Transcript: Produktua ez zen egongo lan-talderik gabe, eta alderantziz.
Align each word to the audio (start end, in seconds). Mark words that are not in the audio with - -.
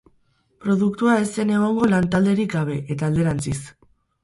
Produktua 0.63 1.17
ez 1.25 1.27
zen 1.35 1.51
egongo 1.59 1.91
lan-talderik 1.93 2.51
gabe, 2.57 2.81
eta 2.97 3.13
alderantziz. 3.13 3.61